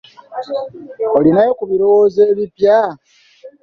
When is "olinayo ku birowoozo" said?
1.17-2.21